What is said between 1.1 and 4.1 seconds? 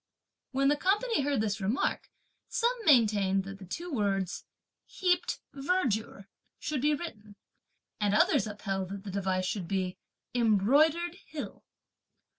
heard his remark, some maintained that the two